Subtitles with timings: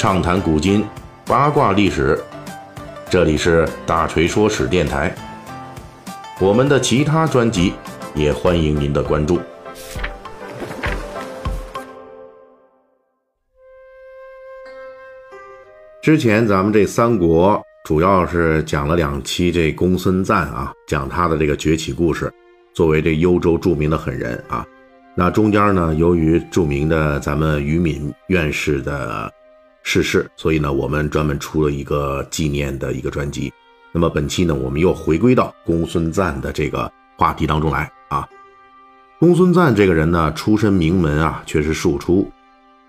[0.00, 0.82] 畅谈古今，
[1.26, 2.18] 八卦历史。
[3.10, 5.14] 这里是大锤说史电台。
[6.40, 7.74] 我们的其他专辑
[8.14, 9.38] 也欢迎您的关注。
[16.00, 22.32] 之前咱们这三国主要是讲了两期这公孙瓒啊，讲他的这个崛起故事，
[22.72, 24.66] 作为这幽州著名的狠人啊。
[25.14, 29.30] 那中间呢，由于著名的咱们于敏院士的
[29.82, 33.52] 逝世，所以呢，我们专门出了一个纪念的一个专辑。
[33.92, 38.28] 那么本期呢，我们又回归到公孙瓒的这个话题当中来啊。
[39.18, 42.30] 公孙瓒这个人呢，出身名门啊，却是庶出，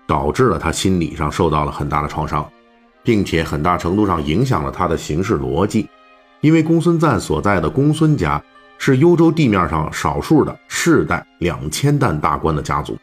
[0.06, 2.48] 导致了他心理上受到了很大的创伤，
[3.02, 5.88] 并且很大程度上影响了他的行事逻辑。
[6.40, 8.42] 因为公孙瓒所在的公孙家。
[8.84, 12.98] 是幽州地面上少数的世代两千担大官的家族，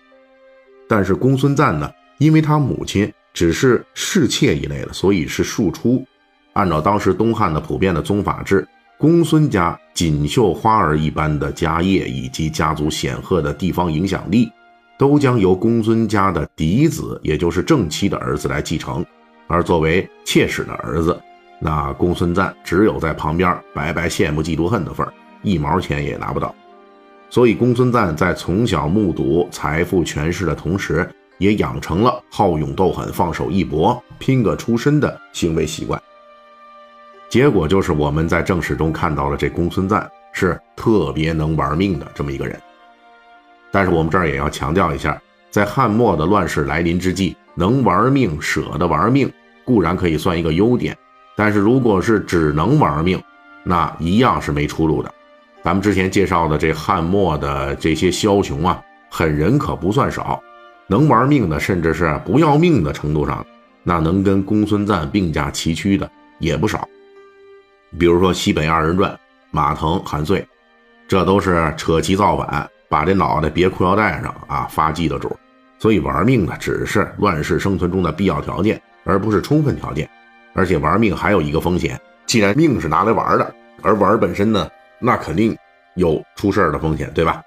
[0.89, 6.05] 但是公孙瓒呢，因为他母亲只是侍妾一类的，所以是庶出。
[6.51, 14.51] 按照当时东汉的普遍的宗法制，公孙家锦绣花儿一般的家业以及家族显赫的地方影响力，
[14.97, 19.05] 都将由公孙家的嫡子，也就是正妻的儿子来继承。
[19.47, 21.17] 而作为妾室的儿子，
[21.61, 25.13] 那公孙瓒只有在旁边白白羡慕嫉妒恨的份儿。
[25.43, 26.53] 一毛钱也拿不到，
[27.29, 35.99] 所以公孙瓒在从小目睹财富权势的同时，也养成了好勇斗狠、放手一搏、拼个出身的行为习惯。
[37.27, 42.59] 结果就是我们在正史中看到了这公孙瓒是特别能玩命的这么一个人。
[43.71, 45.19] 但是我们这儿也要强调一下，
[45.51, 49.31] 在汉末的乱世来临之际，能玩命、舍得玩命
[49.63, 50.97] 固然可以算一个优点，
[51.35, 53.21] 但是如果是只能玩命，
[53.63, 55.13] 那一样是没出路的。
[55.63, 60.41] 咱们之前介绍的这汉末的这些枭雄啊，狠人可不算少，
[60.89, 63.45] 能玩命的，甚至是不要命的程度上，
[63.83, 66.09] 那能跟公孙瓒并驾齐驱的
[66.39, 66.85] 也不少。
[67.99, 69.17] 比如说西北二人转，
[69.51, 70.45] 马腾、韩遂，
[71.07, 75.37] 这都是扯旗造反，把这脑袋别裤腰带上啊，发迹的主。
[75.77, 80.09] 所以玩命呢，只是乱世生存中的必要条件，而不是充分条件。
[80.53, 84.67] 而且玩命还有一个风险，既然命是拿来玩的，而玩本身呢？
[84.99, 85.55] 那肯定
[85.95, 87.41] 有出事儿的风险，对吧？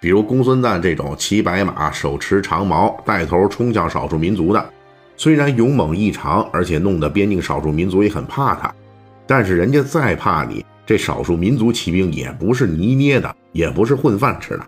[0.00, 4.70] 比如公孙瓒这种骑白马、手持长矛、带头冲向少数民族的，
[5.16, 8.72] 虽然勇猛异常，而且弄得边境少数民族也很怕他，
[9.26, 14.66] 但是人家再怕你，这少数民族骑兵也不是泥捏的，也不是混饭吃的。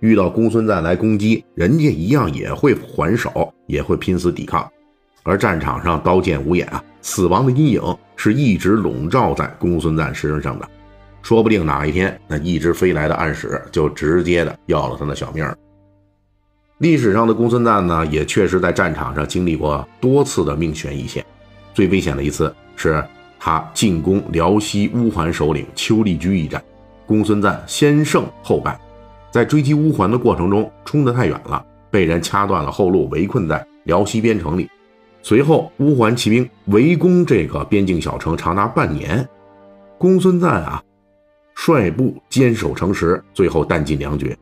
[0.00, 4.68] 遇到公孙瓒来攻击，人家一样也会还手，也会拼死抵抗。
[5.22, 7.80] 而战场上刀剑无眼啊，死亡的阴影
[8.16, 10.68] 是一直笼罩在公孙瓒身上的。
[11.24, 15.56] 说不定哪一天，那一只飞来的暗使就直接的要了他的小命儿。
[16.78, 21.24] 历史上的公孙瓒呢，也确实在战场上经历过多次的命悬一线。
[21.72, 23.02] 最危险的一次是
[23.40, 26.62] 他进攻辽西乌桓首领邱立居一战，
[27.06, 28.78] 公孙瓒先胜后败，
[29.30, 34.68] 在追击乌桓的过程中冲得太远了，被人掐断了后路，围困在辽西边城里。
[35.22, 39.26] 随后乌桓骑兵围攻这个边境小城长达半年，
[39.96, 40.82] 公孙瓒啊。
[41.54, 44.36] 率部坚守城池，最后弹尽粮绝。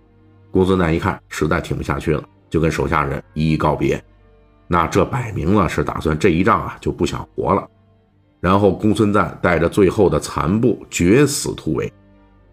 [0.50, 4.02] 公孙瓒一看实在挺不下去了，就跟手下人一一告别。
[4.66, 7.66] 那这摆明了是打算这一仗啊就不想活了。
[8.40, 11.92] 然后公孙瓒带着最后的残部决死突围。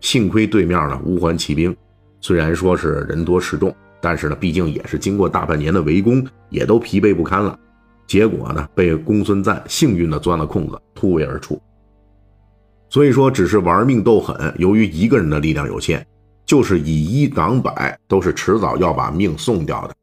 [0.01, 1.75] 幸亏对面的乌桓骑兵
[2.21, 7.57] 虽然说是人多势众，但是呢，毕竟也是经过大半年的围攻，也都疲惫不堪了。
[8.07, 11.61] 结果呢，被公孙瓒幸运的钻了空子，突围而出。
[12.89, 16.03] 所以说，只是玩命斗狠，由于一个人的力量有限，
[16.43, 19.93] 就是以一挡百，都是迟早要把命送掉的。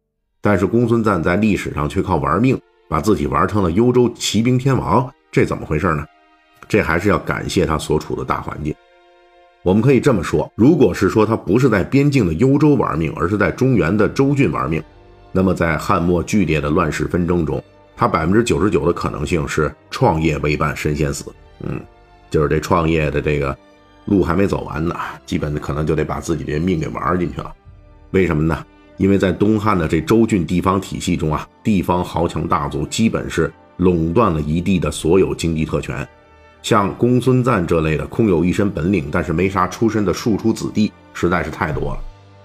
[0.40, 2.56] 但是公孙瓒在历史上却靠玩命，
[2.88, 6.06] 把自己玩成了幽州骑兵天王，这怎么回事呢？
[6.68, 8.72] 这还是要感谢他所处的大环境。
[9.64, 14.80] 我们可以这么说，如果是说他不是在边境的幽州玩命，而是在中原的州郡玩命，
[15.32, 17.60] 那么在汉末剧烈的乱世纷争中，
[17.96, 21.34] 他百分之九十九的可能性是创业未半身先死。
[21.64, 21.80] 嗯。
[22.36, 23.56] 就是这创业的这个
[24.04, 24.94] 路还没走完呢，
[25.24, 27.50] 基本可能就得把自己的命给玩进去了。
[28.10, 28.62] 为什么呢？
[28.98, 36.06] 因为在东汉的这州郡地方体系中啊，地方豪强大族基本是垄断了一地的所有经济特权。
[36.60, 42.00] 像公孙瓒这类的空有一身本领，但是没啥出身的庶出子弟实在是太多了。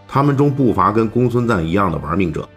[0.08, 2.48] 他们中不乏跟公孙瓒一样的玩命者，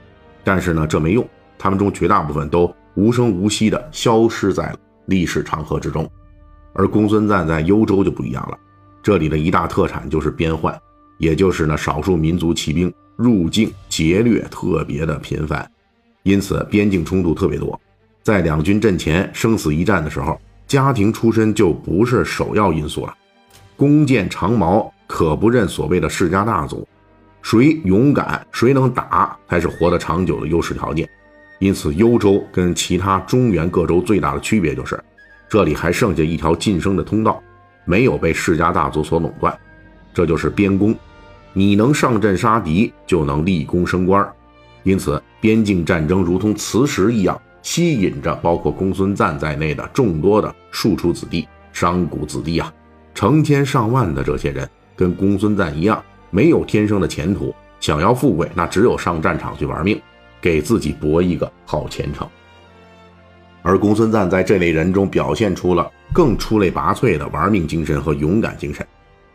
[0.44, 1.28] 但是呢，这没用，
[1.58, 4.72] 他们中绝大部分都无声无息地消失在
[5.06, 6.08] 历史长河之中。
[6.74, 8.58] 而公孙瓒在幽州就不一样了，
[9.02, 10.78] 这里的一大特产就是边患，
[11.18, 15.70] 也就是呢少数民族骑兵入境劫掠特别的频繁，
[16.24, 17.80] 因此边境冲突特别多。
[18.22, 23.14] 在两军阵前生死一战的时候，家庭出身就不是首要因素了。
[23.76, 26.86] 弓箭长矛可不认所谓的世家大族，
[27.42, 31.08] 谁勇敢谁能打才是活得长久的优势条件。
[31.60, 34.98] 因此，幽州跟其他中原各州最大的区别就是，
[35.54, 37.40] 这里还剩下一条晋升的通道，
[37.84, 39.56] 没有被世家大族所垄断。
[40.12, 40.92] 这就是边功，
[41.52, 44.28] 你能上阵杀敌，就能立功升官。
[44.82, 52.74] 因此，边境战争如同磁石一样，吸引着包括公孙瓒在内的众多的庶出子弟、商贾子弟啊，
[53.14, 60.02] 成千上万的这些人，跟公孙瓒一样，没有天生的前途，想要富贵，那只有上战场去玩命，
[60.40, 62.28] 给自己搏一个好前程。
[63.64, 68.86] 而公孙瓒在这类人中表现出了更出类拔萃的玩命精神和勇敢精神，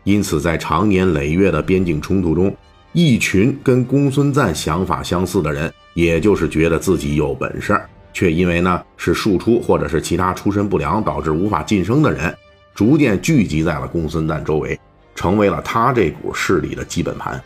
[0.04, 2.56] 因此，在长年累月的边境冲突中。
[2.92, 7.76] 一群跟公孙瓒想法相似的人，也就是觉得自己有本事，
[8.12, 12.32] 却因为呢是庶出或者是其他出身不良导致无法晋升的人，
[12.72, 14.78] 逐渐聚集在了公孙瓒周围，
[15.14, 17.40] 成为了他这股势力的基本盘。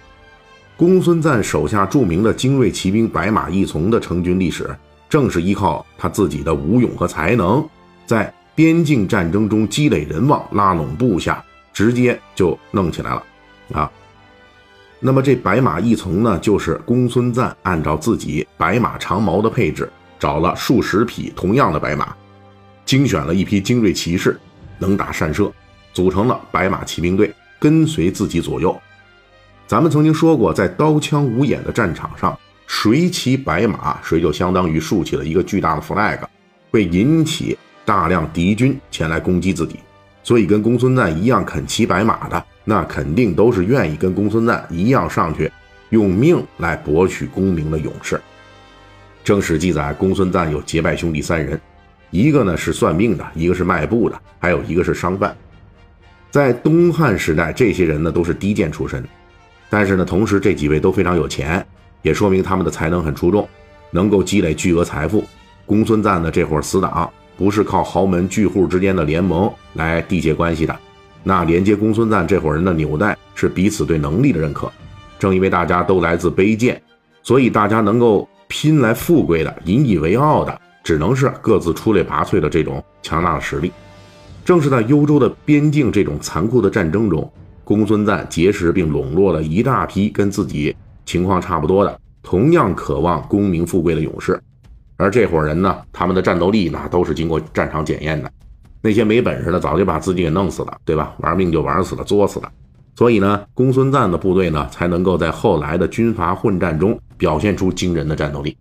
[0.76, 4.69] 公孙瓒手下著名的精锐骑兵白马义从的成军历史，
[5.14, 7.64] 正是依靠他自己的武勇和才能，
[8.05, 11.40] 在边境战争中积累人望，拉拢部下，
[11.72, 13.22] 直接就弄起来了，
[13.75, 13.88] 啊。
[14.99, 19.88] 那么这白马一从呢，就是公孙瓒按照自己白马长矛的配置，
[20.19, 22.12] 找了数十匹同样的白马，
[22.84, 24.37] 精选了一批精锐骑士，
[24.81, 25.49] 能打善射，
[25.93, 28.76] 组成了白马骑兵队，跟随自己左右。
[29.69, 36.20] 咱们曾经说过，在刀枪无眼的战场上，谁骑白马，谁就相当于竖起了一个巨大的 flag，
[36.70, 39.78] 会引起大量敌军前来攻击自己。
[40.22, 42.44] 所以跟公孙瓒一样肯骑白马的。
[42.66, 45.52] 那肯定都是愿意跟公孙瓒一样上去，
[45.90, 48.19] 用命来博取功名的勇士。
[49.22, 51.60] 正史记载，公孙瓒有结拜兄弟三人，
[52.10, 55.37] 一个呢是算命的，一个是卖布的，还有一个是商贩。
[56.31, 59.05] 在东汉时代，这些人呢都是低贱出身，
[59.69, 61.64] 但是呢，同时这几位都非常有钱，
[62.05, 63.49] 也说明他们的才能很出众，
[63.91, 65.25] 能够积累巨额财富。
[65.67, 70.79] 公孙瓒的这伙死党，不是靠豪门巨户之间的联盟来缔结关系的。
[71.23, 74.71] 那连接公孙瓒这伙人的纽带是彼此对能力的认可，
[75.19, 76.81] 正因为大家都来自卑贱，
[77.23, 83.73] 所以大家能够拼来富贵的、引以为傲的，只能是各自出类拔萃的这种强大的实力。
[84.45, 87.33] 正是在幽州的边境这种残酷的战争中，
[87.65, 94.41] 公孙瓒结识并笼络了一大批跟自己情况差不多的、同样渴望功名富贵的勇士，
[94.97, 98.31] 而这伙人呢，他们的战斗力那都是经过战场检验的。
[98.81, 101.15] 那些没本事的早就把自己给弄死了，对吧？
[101.19, 102.53] 玩命就玩死了，作死了。
[102.97, 108.56] 所以呢，公孙瓒的部队呢，才能够在后来的军阀混战中表现出惊人的战斗力。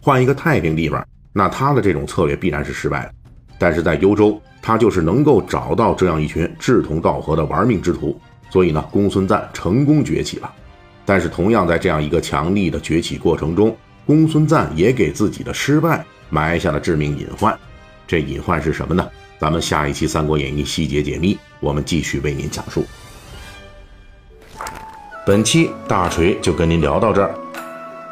[0.00, 3.12] 换一个太平地方，那他的这种策略必然是失败的。
[3.58, 8.18] 但是在幽州，他就是能够找到这样一群志同道合的玩命之徒，
[8.50, 10.50] 所以呢，公孙瓒成功崛起了。
[11.04, 17.58] 但是同样在这样一个强力的崛起过程中，公孙瓒也给自己的失败埋下了致命隐患。
[18.06, 19.06] 这隐患是什么呢？
[19.38, 22.84] 咱们下一期《三国演义》细节解密，我们继续为您讲述。
[25.26, 27.34] 本期大锤就跟您聊到这儿，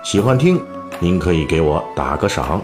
[0.02, 0.60] 喜欢听
[0.98, 2.62] 您可以给我打个赏。